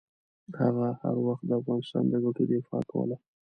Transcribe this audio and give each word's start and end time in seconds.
هغه 0.61 0.87
هر 1.01 1.15
وخت 1.27 1.43
د 1.47 1.51
افغانستان 1.61 2.03
د 2.09 2.13
ګټو 2.25 2.43
دفاع 2.51 2.81
کوله. 2.91 3.17